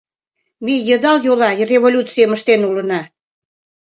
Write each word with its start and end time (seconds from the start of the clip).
Ме 0.65 0.75
йыдал 0.87 1.17
йола 1.25 1.49
революцийым 1.71 2.31
ыштен 2.37 2.61
улына. 2.69 3.01